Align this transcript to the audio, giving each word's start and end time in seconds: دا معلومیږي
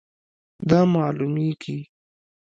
دا 0.69 0.79
معلومیږي 0.93 1.79